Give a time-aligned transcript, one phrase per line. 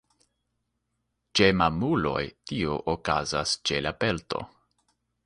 [1.39, 4.43] Ĉe mamuloj tio okazas ĉe la pelto.